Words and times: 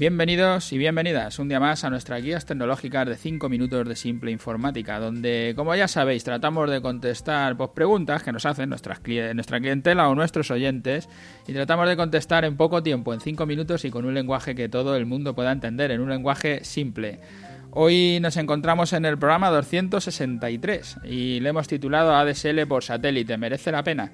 Bienvenidos 0.00 0.72
y 0.72 0.78
bienvenidas 0.78 1.38
un 1.38 1.50
día 1.50 1.60
más 1.60 1.84
a 1.84 1.90
nuestras 1.90 2.22
guías 2.22 2.46
tecnológicas 2.46 3.06
de 3.06 3.18
5 3.18 3.50
minutos 3.50 3.86
de 3.86 3.94
simple 3.94 4.30
informática, 4.30 4.98
donde, 4.98 5.52
como 5.54 5.74
ya 5.74 5.88
sabéis, 5.88 6.24
tratamos 6.24 6.70
de 6.70 6.80
contestar 6.80 7.54
pues, 7.58 7.68
preguntas 7.74 8.22
que 8.22 8.32
nos 8.32 8.46
hacen 8.46 8.70
nuestras 8.70 9.02
nuestra 9.34 9.60
clientela 9.60 10.08
o 10.08 10.14
nuestros 10.14 10.50
oyentes 10.50 11.06
y 11.46 11.52
tratamos 11.52 11.86
de 11.86 11.98
contestar 11.98 12.46
en 12.46 12.56
poco 12.56 12.82
tiempo, 12.82 13.12
en 13.12 13.20
5 13.20 13.44
minutos 13.44 13.84
y 13.84 13.90
con 13.90 14.06
un 14.06 14.14
lenguaje 14.14 14.54
que 14.54 14.70
todo 14.70 14.96
el 14.96 15.04
mundo 15.04 15.34
pueda 15.34 15.52
entender, 15.52 15.90
en 15.90 16.00
un 16.00 16.08
lenguaje 16.08 16.64
simple. 16.64 17.20
Hoy 17.72 18.20
nos 18.22 18.38
encontramos 18.38 18.94
en 18.94 19.04
el 19.04 19.18
programa 19.18 19.50
263 19.50 20.96
y 21.04 21.40
le 21.40 21.50
hemos 21.50 21.68
titulado 21.68 22.16
ADSL 22.16 22.66
por 22.66 22.84
satélite. 22.84 23.36
¿Merece 23.36 23.70
la 23.70 23.84
pena? 23.84 24.12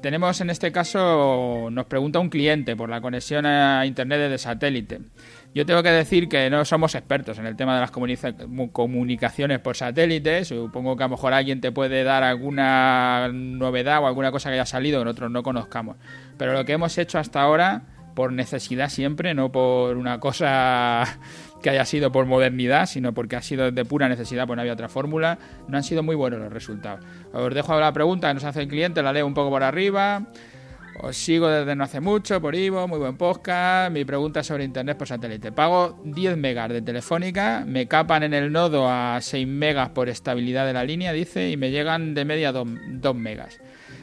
Tenemos 0.00 0.40
en 0.40 0.50
este 0.50 0.70
caso, 0.72 1.68
nos 1.70 1.86
pregunta 1.86 2.18
un 2.18 2.28
cliente 2.28 2.76
por 2.76 2.88
la 2.88 3.00
conexión 3.00 3.46
a 3.46 3.84
Internet 3.86 4.30
de 4.30 4.38
satélite. 4.38 5.00
Yo 5.54 5.64
tengo 5.64 5.82
que 5.82 5.90
decir 5.90 6.28
que 6.28 6.50
no 6.50 6.64
somos 6.66 6.94
expertos 6.94 7.38
en 7.38 7.46
el 7.46 7.56
tema 7.56 7.74
de 7.74 7.80
las 7.80 7.90
comunicaciones 7.90 9.58
por 9.60 9.74
satélite. 9.74 10.44
Supongo 10.44 10.96
que 10.96 11.04
a 11.04 11.06
lo 11.06 11.12
mejor 11.16 11.32
alguien 11.32 11.62
te 11.62 11.72
puede 11.72 12.04
dar 12.04 12.22
alguna 12.24 13.30
novedad 13.32 14.02
o 14.02 14.06
alguna 14.06 14.30
cosa 14.30 14.50
que 14.50 14.54
haya 14.54 14.66
salido 14.66 15.00
que 15.00 15.06
nosotros 15.06 15.30
no 15.30 15.42
conozcamos. 15.42 15.96
Pero 16.36 16.52
lo 16.52 16.64
que 16.66 16.74
hemos 16.74 16.96
hecho 16.98 17.18
hasta 17.18 17.40
ahora, 17.40 17.82
por 18.16 18.32
necesidad 18.32 18.88
siempre, 18.88 19.34
no 19.34 19.52
por 19.52 19.96
una 19.96 20.18
cosa 20.18 21.20
que 21.62 21.70
haya 21.70 21.84
sido 21.84 22.10
por 22.10 22.24
modernidad, 22.26 22.86
sino 22.86 23.12
porque 23.12 23.36
ha 23.36 23.42
sido 23.42 23.70
de 23.70 23.84
pura 23.84 24.08
necesidad, 24.08 24.46
pues 24.46 24.56
no 24.56 24.62
había 24.62 24.72
otra 24.72 24.88
fórmula, 24.88 25.38
no 25.68 25.76
han 25.76 25.84
sido 25.84 26.02
muy 26.02 26.16
buenos 26.16 26.40
los 26.40 26.52
resultados. 26.52 27.04
Os 27.32 27.54
dejo 27.54 27.78
la 27.78 27.92
pregunta 27.92 28.28
que 28.28 28.34
nos 28.34 28.44
hace 28.44 28.62
el 28.62 28.68
cliente, 28.68 29.02
la 29.02 29.12
leo 29.12 29.26
un 29.26 29.34
poco 29.34 29.50
por 29.50 29.62
arriba. 29.62 30.26
Os 31.02 31.14
sigo 31.14 31.46
desde 31.48 31.76
no 31.76 31.84
hace 31.84 32.00
mucho 32.00 32.40
por 32.40 32.54
Ivo, 32.54 32.88
muy 32.88 32.98
buen 32.98 33.18
podcast. 33.18 33.92
Mi 33.92 34.06
pregunta 34.06 34.40
es 34.40 34.46
sobre 34.46 34.64
internet 34.64 34.96
por 34.96 35.06
satélite. 35.06 35.52
Pago 35.52 36.00
10 36.04 36.38
megas 36.38 36.70
de 36.70 36.80
telefónica, 36.80 37.64
me 37.66 37.86
capan 37.86 38.22
en 38.22 38.32
el 38.32 38.50
nodo 38.50 38.88
a 38.88 39.18
6 39.20 39.46
megas 39.46 39.90
por 39.90 40.08
estabilidad 40.08 40.64
de 40.66 40.72
la 40.72 40.84
línea, 40.84 41.12
dice, 41.12 41.50
y 41.50 41.58
me 41.58 41.70
llegan 41.70 42.14
de 42.14 42.24
media 42.24 42.50
2, 42.50 42.66
2 42.92 43.14
megas. 43.14 43.60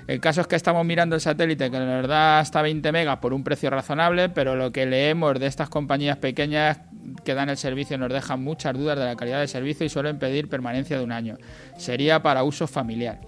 El 0.07 0.19
caso 0.19 0.41
es 0.41 0.47
que 0.47 0.55
estamos 0.55 0.85
mirando 0.85 1.15
el 1.15 1.21
satélite 1.21 1.71
que 1.71 1.79
la 1.79 1.85
verdad 1.85 2.41
está 2.41 2.61
20 2.61 2.91
megas 2.91 3.17
por 3.19 3.33
un 3.33 3.43
precio 3.43 3.69
razonable, 3.69 4.29
pero 4.29 4.55
lo 4.55 4.71
que 4.71 4.85
leemos 4.85 5.39
de 5.39 5.47
estas 5.47 5.69
compañías 5.69 6.17
pequeñas 6.17 6.79
que 7.23 7.33
dan 7.33 7.49
el 7.49 7.57
servicio 7.57 7.97
nos 7.97 8.11
dejan 8.11 8.43
muchas 8.43 8.73
dudas 8.73 8.97
de 8.97 9.05
la 9.05 9.15
calidad 9.15 9.39
del 9.39 9.47
servicio 9.47 9.85
y 9.85 9.89
suelen 9.89 10.19
pedir 10.19 10.49
permanencia 10.49 10.97
de 10.97 11.03
un 11.03 11.11
año. 11.11 11.37
Sería 11.77 12.21
para 12.21 12.43
uso 12.43 12.67
familiar. 12.67 13.19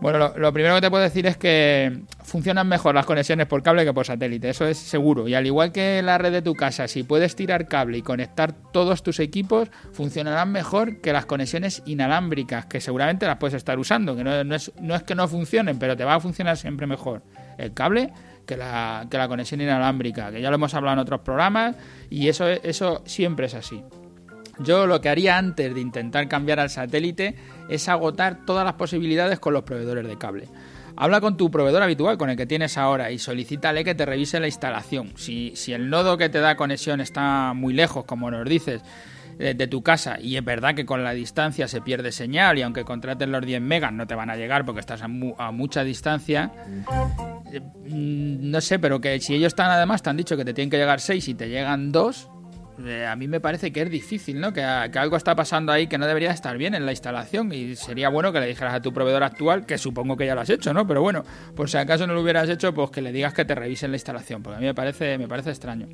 Bueno, 0.00 0.32
lo, 0.36 0.52
primero 0.52 0.74
que 0.74 0.80
te 0.80 0.90
puedo 0.90 1.04
decir 1.04 1.26
es 1.26 1.36
que 1.36 2.00
funcionan 2.32 2.66
mejor 2.66 2.94
las 2.94 3.04
conexiones 3.04 3.46
por 3.46 3.62
cable 3.62 3.84
que 3.84 3.92
por 3.92 4.06
satélite, 4.06 4.48
eso 4.48 4.66
es 4.66 4.78
seguro. 4.78 5.28
Y 5.28 5.34
al 5.34 5.46
igual 5.46 5.70
que 5.70 6.00
la 6.00 6.16
red 6.16 6.32
de 6.32 6.40
tu 6.40 6.54
casa, 6.54 6.88
si 6.88 7.02
puedes 7.02 7.36
tirar 7.36 7.68
cable 7.68 7.98
y 7.98 8.02
conectar 8.02 8.54
todos 8.72 9.02
tus 9.02 9.20
equipos, 9.20 9.68
funcionarán 9.92 10.50
mejor 10.50 11.02
que 11.02 11.12
las 11.12 11.26
conexiones 11.26 11.82
inalámbricas, 11.84 12.64
que 12.64 12.80
seguramente 12.80 13.26
las 13.26 13.36
puedes 13.36 13.52
estar 13.52 13.78
usando, 13.78 14.16
que 14.16 14.24
no, 14.24 14.54
es, 14.54 14.72
no 14.80 14.94
es 14.94 15.02
que 15.02 15.14
no 15.14 15.28
funcionen, 15.28 15.78
pero 15.78 15.94
te 15.94 16.04
va 16.04 16.14
a 16.14 16.20
funcionar 16.20 16.56
siempre 16.56 16.86
mejor. 16.86 17.22
El 17.58 17.74
cable 17.74 18.14
que 18.46 18.56
la, 18.56 19.06
conexión 19.28 19.60
inalámbrica, 19.60 20.32
que 20.32 20.40
ya 20.40 20.48
lo 20.48 20.54
hemos 20.54 20.72
hablado 20.72 20.94
en 20.94 21.00
otros 21.00 21.20
programas 21.20 21.76
y 22.08 22.28
eso 22.28 23.02
siempre 23.04 23.44
es 23.44 23.52
así. 23.52 23.84
Yo 24.58 24.86
lo 24.86 25.02
que 25.02 25.10
haría 25.10 25.36
antes 25.36 25.74
de 25.74 25.80
intentar 25.82 26.28
cambiar 26.28 26.60
al 26.60 26.70
satélite 26.70 27.36
es 27.68 27.90
agotar 27.90 28.46
todas 28.46 28.64
las 28.64 28.74
posibilidades 28.74 29.38
con 29.38 29.52
los 29.52 29.64
proveedores 29.64 30.08
de 30.08 30.16
cable. 30.16 30.48
Habla 30.96 31.20
con 31.20 31.36
tu 31.36 31.50
proveedor 31.50 31.82
habitual, 31.82 32.18
con 32.18 32.30
el 32.30 32.36
que 32.36 32.46
tienes 32.46 32.78
ahora, 32.78 33.10
y 33.10 33.18
solicítale 33.18 33.84
que 33.84 33.94
te 33.94 34.06
revise 34.06 34.40
la 34.40 34.46
instalación. 34.46 35.12
Si, 35.16 35.52
si 35.56 35.72
el 35.72 35.90
nodo 35.90 36.16
que 36.16 36.28
te 36.28 36.40
da 36.40 36.56
conexión 36.56 37.00
está 37.00 37.52
muy 37.54 37.72
lejos, 37.72 38.04
como 38.04 38.30
nos 38.30 38.48
dices, 38.48 38.82
de, 39.38 39.66
tu 39.66 39.82
casa 39.82 40.18
y 40.20 40.36
es 40.36 40.44
verdad 40.44 40.74
que 40.74 40.86
con 40.86 41.02
la 41.02 41.12
distancia 41.12 41.66
se 41.68 41.80
pierde 41.80 42.12
señal 42.12 42.58
y 42.58 42.62
aunque 42.62 42.84
contrates 42.84 43.28
los 43.28 43.44
10 43.44 43.60
megas 43.60 43.92
no 43.92 44.06
te 44.06 44.14
van 44.14 44.30
a 44.30 44.36
llegar 44.36 44.64
porque 44.64 44.80
estás 44.80 45.02
a, 45.02 45.08
mucha 45.08 45.84
distancia 45.84 46.52
eh, 47.52 47.60
mm, 47.60 48.50
no 48.50 48.60
sé 48.60 48.78
pero 48.78 49.00
que 49.00 49.18
si 49.20 49.34
ellos 49.34 49.48
están 49.48 49.70
además 49.70 50.02
te 50.02 50.10
han 50.10 50.16
dicho 50.16 50.36
que 50.36 50.44
te 50.44 50.54
tienen 50.54 50.70
que 50.70 50.76
llegar 50.76 51.00
6 51.00 51.28
y 51.28 51.34
te 51.34 51.48
llegan 51.48 51.92
2 51.92 52.28
eh, 52.84 53.06
a 53.06 53.14
mí 53.16 53.28
me 53.28 53.40
parece 53.40 53.72
que 53.72 53.82
es 53.82 53.90
difícil, 53.90 54.40
¿no? 54.40 54.52
Que, 54.52 54.62
que, 54.92 54.98
algo 54.98 55.16
está 55.16 55.34
pasando 55.34 55.72
ahí 55.72 55.86
que 55.86 55.98
no 55.98 56.06
debería 56.06 56.30
estar 56.30 56.56
bien 56.56 56.74
en 56.74 56.86
la 56.86 56.92
instalación 56.92 57.52
y 57.52 57.76
sería 57.76 58.08
bueno 58.08 58.32
que 58.32 58.40
le 58.40 58.46
dijeras 58.46 58.74
a 58.74 58.80
tu 58.80 58.92
proveedor 58.92 59.22
actual, 59.22 59.66
que 59.66 59.78
supongo 59.78 60.16
que 60.16 60.26
ya 60.26 60.34
lo 60.34 60.40
has 60.40 60.50
hecho, 60.50 60.72
¿no? 60.72 60.86
Pero 60.86 61.02
bueno, 61.02 61.24
por 61.54 61.68
si 61.68 61.76
acaso 61.76 62.06
no 62.06 62.14
lo 62.14 62.22
hubieras 62.22 62.48
hecho, 62.48 62.72
pues 62.72 62.90
que 62.90 63.02
le 63.02 63.12
digas 63.12 63.34
que 63.34 63.44
te 63.44 63.54
revisen 63.54 63.90
la 63.90 63.96
instalación, 63.96 64.42
porque 64.42 64.56
a 64.56 64.60
mí 64.60 64.66
me 64.66 64.74
parece, 64.74 65.18
me 65.18 65.28
parece 65.28 65.50
extraño. 65.50 65.88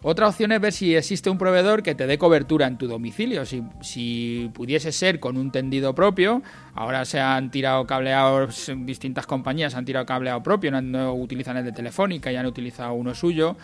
Otra 0.00 0.28
opción 0.28 0.52
es 0.52 0.60
ver 0.60 0.72
si 0.72 0.94
existe 0.94 1.28
un 1.28 1.38
proveedor 1.38 1.82
que 1.82 1.96
te 1.96 2.06
dé 2.06 2.18
cobertura 2.18 2.68
en 2.68 2.78
tu 2.78 2.86
domicilio. 2.86 3.44
Si, 3.44 4.50
pudiese 4.54 4.92
ser 4.92 5.18
con 5.18 5.36
un 5.36 5.50
tendido 5.50 5.92
propio, 5.92 6.40
ahora 6.74 7.04
se 7.04 7.18
han 7.18 7.50
tirado 7.50 7.84
cableados, 7.84 8.70
distintas 8.76 9.26
compañías 9.26 9.74
han 9.74 9.84
tirado 9.84 10.06
cableado 10.06 10.40
propio, 10.40 10.70
no, 10.70 11.14
utilizan 11.14 11.56
el 11.56 11.64
de 11.64 11.72
Telefónica, 11.72 12.30
ya 12.30 12.40
han 12.40 12.46
utilizado 12.46 12.92
uno 12.92 13.12
suyo 13.12 13.56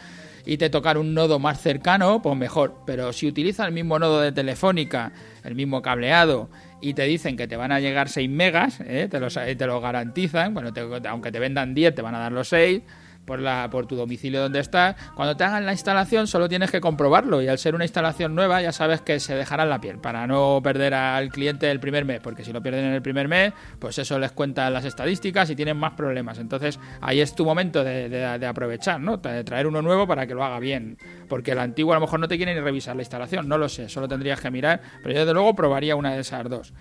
y 0.44 0.56
te 0.56 0.70
tocar 0.70 0.98
un 0.98 1.14
nodo 1.14 1.38
más 1.38 1.60
cercano, 1.60 2.20
pues 2.20 2.36
mejor. 2.36 2.82
Pero 2.84 3.12
si 3.12 3.28
utilizas 3.28 3.68
el 3.68 3.72
mismo 3.72 4.00
nodo 4.00 4.20
de 4.20 4.32
Telefónica, 4.32 5.12
el 5.44 5.54
mismo 5.54 5.82
cableado, 5.82 6.50
y 6.80 6.94
te 6.94 7.04
dicen 7.04 7.36
que 7.36 7.46
te 7.46 7.56
van 7.56 7.70
a 7.70 7.78
llegar 7.78 8.08
6 8.08 8.28
megas, 8.28 8.80
¿eh? 8.80 9.06
te, 9.08 9.20
los, 9.20 9.34
te 9.34 9.66
lo 9.66 9.80
garantizan, 9.80 10.52
bueno, 10.52 10.70
aunque 11.08 11.30
te 11.30 11.38
vendan 11.38 11.74
10, 11.74 11.94
te 11.94 12.02
van 12.02 12.16
a 12.16 12.18
dar 12.18 12.32
los 12.32 12.48
6 12.48 12.82
por, 13.24 13.40
la, 13.40 13.68
por 13.70 13.86
tu 13.86 13.96
domicilio 13.96 14.40
donde 14.40 14.60
estás. 14.60 14.96
Cuando 15.14 15.36
te 15.36 15.44
hagan 15.44 15.66
la 15.66 15.72
instalación 15.72 16.26
solo 16.26 16.48
tienes 16.48 16.70
que 16.70 16.80
comprobarlo 16.80 17.42
y 17.42 17.48
al 17.48 17.58
ser 17.58 17.74
una 17.74 17.84
instalación 17.84 18.34
nueva 18.34 18.62
ya 18.62 18.72
sabes 18.72 19.00
que 19.00 19.20
se 19.20 19.34
dejará 19.34 19.64
en 19.64 19.70
la 19.70 19.80
piel 19.80 19.98
para 19.98 20.26
no 20.26 20.60
perder 20.62 20.94
al 20.94 21.30
cliente 21.30 21.70
el 21.70 21.80
primer 21.80 22.04
mes, 22.04 22.20
porque 22.20 22.44
si 22.44 22.52
lo 22.52 22.62
pierden 22.62 22.84
en 22.84 22.92
el 22.92 23.02
primer 23.02 23.28
mes, 23.28 23.52
pues 23.78 23.98
eso 23.98 24.18
les 24.18 24.32
cuenta 24.32 24.68
las 24.70 24.84
estadísticas 24.84 25.50
y 25.50 25.56
tienen 25.56 25.76
más 25.76 25.92
problemas. 25.92 26.38
Entonces 26.38 26.78
ahí 27.00 27.20
es 27.20 27.34
tu 27.34 27.44
momento 27.44 27.84
de, 27.84 28.46
aprovechar, 28.46 29.00
¿no? 29.00 29.16
De 29.16 29.44
traer 29.44 29.66
uno 29.66 29.82
nuevo 29.82 30.06
para 30.06 30.26
que 30.26 30.34
lo 30.34 30.44
haga 30.44 30.58
bien, 30.58 30.98
porque 31.24 31.52
el 31.52 31.58
antiguo 31.58 31.92
a 31.92 31.96
lo 31.96 32.00
mejor 32.00 32.20
no 32.20 32.28
te 32.28 32.36
quiere 32.36 32.54
ni 32.54 32.60
revisar 32.60 32.96
la 32.96 33.02
instalación, 33.02 33.48
no 33.48 33.58
lo 33.58 33.68
sé, 33.68 33.88
solo 33.88 34.08
tendrías 34.08 34.40
que 34.40 34.50
mirar, 34.50 34.80
pero 35.02 35.14
yo 35.14 35.20
desde 35.20 35.34
luego 35.34 35.54
probaría 35.54 35.96
una 35.96 36.14
de 36.14 36.20
esas 36.20 36.48
dos. 36.48 36.72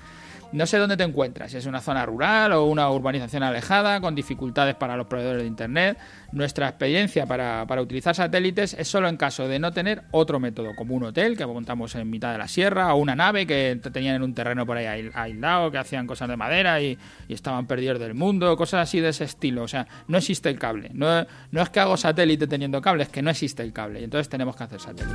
No 0.54 0.68
sé 0.68 0.78
dónde 0.78 0.96
te 0.96 1.04
encuentras, 1.04 1.50
si 1.50 1.58
es 1.58 1.66
una 1.66 1.81
zona 1.81 2.06
rural 2.06 2.53
o 2.53 2.66
una 2.66 2.88
urbanización 2.92 3.42
alejada, 3.42 4.00
con 4.00 4.14
dificultades 4.14 4.76
para 4.76 4.96
los 4.96 5.08
proveedores 5.08 5.42
de 5.42 5.48
Internet. 5.48 5.98
Nuestra 6.32 6.70
experiencia 6.70 7.26
para, 7.26 7.66
utilizar 7.82 8.14
satélites 8.14 8.76
es 8.76 8.88
solo 8.88 9.08
en 9.08 9.18
caso 9.18 9.48
de 9.48 9.58
no 9.58 9.72
tener 9.72 10.03
otro 10.12 10.40
método, 10.40 10.76
como 10.76 10.94
un 10.94 11.06
hotel 11.06 11.36
que 11.36 11.46
montamos 11.48 11.96
en 11.96 12.08
mitad 12.08 12.32
de 12.32 12.38
la 12.38 12.48
sierra 12.48 12.94
o 12.94 12.98
una 12.98 13.16
nave 13.16 13.48
que 13.48 13.80
tenían 13.92 14.18
en 14.18 14.22
un 14.22 14.36
terreno 14.36 14.64
por 14.64 14.78
ahí 14.78 15.09
aislado, 15.16 15.72
que 15.72 15.80
hacían 15.80 16.06
cosas 16.06 16.30
de 16.30 16.38
madera 16.38 16.80
y, 16.80 17.00
estaban 17.28 17.66
perdidos 17.66 18.00
del 18.00 18.14
mundo, 18.14 18.56
cosas 18.56 18.88
así 18.88 19.00
de 19.00 19.09
ese 19.09 19.24
estilo. 19.24 19.64
O 19.64 19.68
sea, 19.68 19.88
no 20.08 20.20
existe 20.20 20.50
el 20.50 20.59
cable. 20.59 20.92
No, 20.94 21.26
no 21.50 21.62
es 21.64 21.70
que 21.72 21.80
hago 21.80 21.98
satélite 21.98 22.46
teniendo 22.46 22.80
cable, 22.80 23.02
es 23.02 23.09
que 23.09 23.24
no 23.24 23.32
existe 23.32 23.64
el 23.64 23.74
cable 23.74 24.02
y 24.02 24.03
entonces 24.03 24.30
tenemos 24.34 24.56
que 24.56 24.64
hacer 24.64 24.80
satélite. 24.80 25.14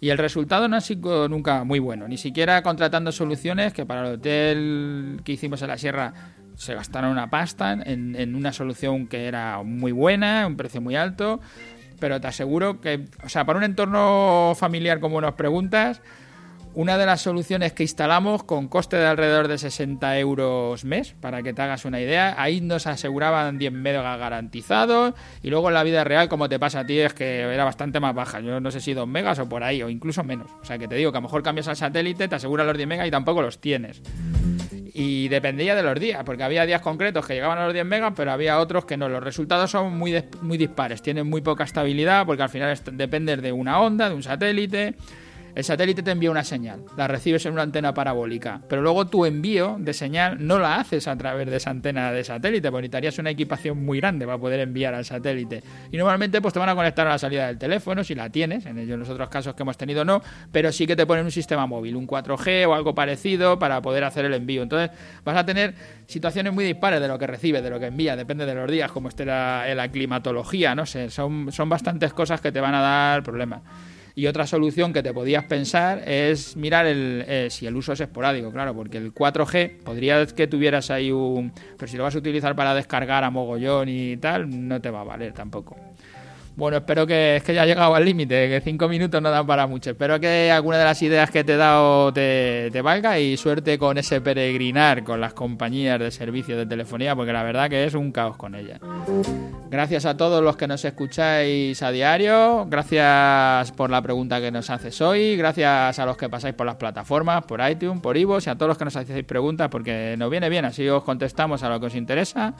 Y 0.00 0.10
el 0.10 0.18
resultado 0.18 0.66
no 0.66 0.74
ha 0.74 0.80
sido 0.80 1.28
nunca 1.28 1.62
muy 1.62 1.78
bueno, 1.78 2.08
ni 2.08 2.18
siquiera 2.18 2.64
contratando 2.64 3.12
soluciones 3.12 3.72
que 3.72 3.86
para 3.86 4.00
el 4.00 4.14
hotel 4.14 5.20
que 5.22 5.30
hicimos 5.30 5.62
en 5.62 5.68
la 5.68 5.78
sierra 5.78 6.12
se 6.56 6.74
gastaron 6.74 7.12
una 7.12 7.30
pasta 7.30 7.72
en, 7.72 8.16
en 8.16 8.34
una 8.34 8.52
solución 8.52 9.06
que 9.06 9.26
era 9.26 9.62
muy 9.62 9.92
buena, 9.92 10.48
un 10.48 10.56
precio 10.56 10.80
muy 10.80 10.96
alto, 10.96 11.38
pero 12.00 12.20
te 12.20 12.26
aseguro 12.26 12.80
que, 12.80 13.04
o 13.22 13.28
sea, 13.28 13.44
para 13.44 13.56
un 13.56 13.64
entorno 13.64 14.54
familiar 14.56 14.98
como 14.98 15.20
nos 15.20 15.34
preguntas, 15.34 16.02
una 16.74 16.96
de 16.98 17.06
las 17.06 17.22
soluciones 17.22 17.72
que 17.72 17.82
instalamos 17.82 18.44
con 18.44 18.68
coste 18.68 18.96
de 18.96 19.06
alrededor 19.06 19.48
de 19.48 19.58
60 19.58 20.18
euros 20.18 20.84
mes, 20.84 21.14
para 21.20 21.42
que 21.42 21.52
te 21.52 21.62
hagas 21.62 21.84
una 21.84 22.00
idea, 22.00 22.34
ahí 22.38 22.60
nos 22.60 22.86
aseguraban 22.86 23.58
10 23.58 23.72
megas 23.72 24.18
garantizados 24.18 25.14
y 25.42 25.50
luego 25.50 25.68
en 25.68 25.74
la 25.74 25.82
vida 25.82 26.04
real, 26.04 26.28
como 26.28 26.48
te 26.48 26.58
pasa 26.58 26.80
a 26.80 26.86
ti, 26.86 26.98
es 26.98 27.12
que 27.12 27.40
era 27.40 27.64
bastante 27.64 27.98
más 27.98 28.14
baja. 28.14 28.40
Yo 28.40 28.60
no 28.60 28.70
sé 28.70 28.80
si 28.80 28.94
2 28.94 29.08
megas 29.08 29.38
o 29.40 29.48
por 29.48 29.64
ahí, 29.64 29.82
o 29.82 29.88
incluso 29.88 30.22
menos. 30.22 30.48
O 30.62 30.64
sea 30.64 30.78
que 30.78 30.86
te 30.86 30.94
digo 30.94 31.10
que 31.10 31.18
a 31.18 31.20
lo 31.20 31.26
mejor 31.26 31.42
cambias 31.42 31.68
al 31.68 31.76
satélite, 31.76 32.28
te 32.28 32.34
asegura 32.36 32.64
los 32.64 32.76
10 32.76 32.88
megas 32.88 33.08
y 33.08 33.10
tampoco 33.10 33.42
los 33.42 33.60
tienes. 33.60 34.00
Y 34.92 35.28
dependía 35.28 35.74
de 35.74 35.82
los 35.82 35.98
días, 35.98 36.22
porque 36.24 36.42
había 36.42 36.66
días 36.66 36.80
concretos 36.80 37.26
que 37.26 37.34
llegaban 37.34 37.58
a 37.58 37.64
los 37.64 37.74
10 37.74 37.84
megas, 37.84 38.12
pero 38.16 38.32
había 38.32 38.58
otros 38.58 38.84
que 38.84 38.96
no. 38.96 39.08
Los 39.08 39.22
resultados 39.22 39.70
son 39.70 39.96
muy, 39.96 40.24
muy 40.42 40.58
dispares, 40.58 41.02
tienen 41.02 41.28
muy 41.28 41.40
poca 41.40 41.64
estabilidad, 41.64 42.26
porque 42.26 42.42
al 42.42 42.48
final 42.48 42.76
dependes 42.92 43.42
de 43.42 43.52
una 43.52 43.80
onda, 43.80 44.08
de 44.08 44.14
un 44.14 44.22
satélite 44.22 44.94
el 45.54 45.64
satélite 45.64 46.02
te 46.02 46.10
envía 46.10 46.30
una 46.30 46.44
señal, 46.44 46.84
la 46.96 47.08
recibes 47.08 47.44
en 47.46 47.52
una 47.52 47.62
antena 47.62 47.94
parabólica, 47.94 48.60
pero 48.68 48.82
luego 48.82 49.06
tu 49.06 49.24
envío 49.24 49.76
de 49.78 49.92
señal 49.92 50.36
no 50.46 50.58
la 50.58 50.76
haces 50.76 51.08
a 51.08 51.16
través 51.16 51.48
de 51.48 51.56
esa 51.56 51.70
antena 51.70 52.12
de 52.12 52.24
satélite, 52.24 52.70
porque 52.70 52.82
necesitarías 52.82 53.18
una 53.18 53.30
equipación 53.30 53.84
muy 53.84 54.00
grande 54.00 54.26
para 54.26 54.38
poder 54.38 54.60
enviar 54.60 54.94
al 54.94 55.04
satélite. 55.04 55.62
Y 55.90 55.96
normalmente 55.96 56.40
pues 56.40 56.54
te 56.54 56.60
van 56.60 56.68
a 56.68 56.74
conectar 56.74 57.06
a 57.06 57.10
la 57.10 57.18
salida 57.18 57.46
del 57.46 57.58
teléfono, 57.58 58.04
si 58.04 58.14
la 58.14 58.30
tienes, 58.30 58.66
en 58.66 58.98
los 58.98 59.08
otros 59.08 59.28
casos 59.28 59.54
que 59.54 59.62
hemos 59.62 59.76
tenido 59.76 60.04
no, 60.04 60.22
pero 60.52 60.72
sí 60.72 60.86
que 60.86 60.96
te 60.96 61.06
ponen 61.06 61.24
un 61.24 61.30
sistema 61.30 61.66
móvil, 61.66 61.96
un 61.96 62.06
4G 62.06 62.66
o 62.68 62.74
algo 62.74 62.94
parecido 62.94 63.58
para 63.58 63.80
poder 63.82 64.04
hacer 64.04 64.24
el 64.24 64.34
envío. 64.34 64.62
Entonces 64.62 64.90
vas 65.24 65.36
a 65.36 65.44
tener 65.44 65.74
situaciones 66.06 66.52
muy 66.52 66.64
dispares 66.64 67.00
de 67.00 67.08
lo 67.08 67.18
que 67.18 67.26
recibe, 67.26 67.62
de 67.62 67.70
lo 67.70 67.78
que 67.78 67.86
envía, 67.86 68.16
depende 68.16 68.46
de 68.46 68.54
los 68.54 68.70
días, 68.70 68.90
como 68.90 69.08
esté 69.08 69.24
la, 69.24 69.64
la 69.74 69.88
climatología, 69.90 70.74
no 70.74 70.86
sé, 70.86 71.10
son, 71.10 71.52
son 71.52 71.68
bastantes 71.68 72.12
cosas 72.12 72.40
que 72.40 72.52
te 72.52 72.60
van 72.60 72.74
a 72.74 72.80
dar 72.80 73.22
problemas. 73.22 73.62
Y 74.14 74.26
otra 74.26 74.46
solución 74.46 74.92
que 74.92 75.02
te 75.02 75.12
podías 75.12 75.44
pensar 75.44 76.02
es 76.08 76.56
mirar 76.56 76.86
el, 76.86 77.24
eh, 77.26 77.48
si 77.50 77.66
el 77.66 77.76
uso 77.76 77.92
es 77.92 78.00
esporádico, 78.00 78.50
claro, 78.52 78.74
porque 78.74 78.98
el 78.98 79.14
4G 79.14 79.78
podría 79.82 80.26
que 80.26 80.46
tuvieras 80.46 80.90
ahí 80.90 81.12
un... 81.12 81.52
Pero 81.76 81.90
si 81.90 81.96
lo 81.96 82.04
vas 82.04 82.14
a 82.14 82.18
utilizar 82.18 82.54
para 82.54 82.74
descargar 82.74 83.24
a 83.24 83.30
mogollón 83.30 83.88
y 83.88 84.16
tal, 84.16 84.68
no 84.68 84.80
te 84.80 84.90
va 84.90 85.00
a 85.00 85.04
valer 85.04 85.32
tampoco. 85.32 85.76
Bueno, 86.60 86.76
espero 86.76 87.06
que 87.06 87.36
es 87.36 87.42
que 87.42 87.54
ya 87.54 87.62
ha 87.62 87.66
llegado 87.66 87.94
al 87.94 88.04
límite, 88.04 88.50
que 88.50 88.60
cinco 88.60 88.86
minutos 88.86 89.22
no 89.22 89.30
dan 89.30 89.46
para 89.46 89.66
mucho. 89.66 89.92
Espero 89.92 90.20
que 90.20 90.50
alguna 90.50 90.76
de 90.76 90.84
las 90.84 91.00
ideas 91.00 91.30
que 91.30 91.42
te 91.42 91.54
he 91.54 91.56
dado 91.56 92.12
te, 92.12 92.78
valga 92.82 93.18
y 93.18 93.38
suerte 93.38 93.78
con 93.78 93.96
ese 93.96 94.20
peregrinar 94.20 95.02
con 95.02 95.22
las 95.22 95.32
compañías 95.32 95.98
de 95.98 96.10
servicios 96.10 96.58
de 96.58 96.66
telefonía, 96.66 97.16
porque 97.16 97.32
la 97.32 97.44
verdad 97.44 97.70
que 97.70 97.86
es 97.86 97.94
un 97.94 98.12
caos 98.12 98.36
con 98.36 98.54
ellas. 98.54 98.78
Gracias 99.70 100.04
a 100.04 100.18
todos 100.18 100.44
los 100.44 100.58
que 100.58 100.66
nos 100.66 100.84
escucháis 100.84 101.82
a 101.82 101.90
diario, 101.92 102.66
gracias 102.68 103.72
por 103.72 103.88
la 103.88 104.02
pregunta 104.02 104.38
que 104.38 104.50
nos 104.50 104.68
haces 104.68 105.00
hoy, 105.00 105.38
gracias 105.38 105.98
a 105.98 106.04
los 106.04 106.18
que 106.18 106.28
pasáis 106.28 106.54
por 106.54 106.66
las 106.66 106.76
plataformas, 106.76 107.42
por 107.44 107.66
iTunes, 107.66 108.02
por 108.02 108.18
Ivo 108.18 108.36
y 108.38 108.50
a 108.50 108.54
todos 108.54 108.68
los 108.68 108.76
que 108.76 108.84
nos 108.84 108.96
hacéis 108.96 109.24
preguntas, 109.24 109.70
porque 109.70 110.14
nos 110.18 110.30
viene 110.30 110.50
bien, 110.50 110.66
así 110.66 110.86
os 110.90 111.04
contestamos 111.04 111.62
a 111.62 111.70
lo 111.70 111.80
que 111.80 111.86
os 111.86 111.94
interesa. 111.94 112.52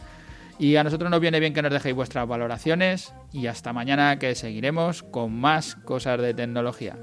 Y 0.60 0.76
a 0.76 0.84
nosotros 0.84 1.10
nos 1.10 1.20
viene 1.20 1.40
bien 1.40 1.54
que 1.54 1.62
nos 1.62 1.72
dejéis 1.72 1.94
vuestras 1.94 2.28
valoraciones 2.28 3.14
y 3.32 3.46
hasta 3.46 3.72
mañana 3.72 4.18
que 4.18 4.34
seguiremos 4.34 5.02
con 5.02 5.32
más 5.32 5.74
cosas 5.74 6.20
de 6.20 6.34
tecnología. 6.34 6.98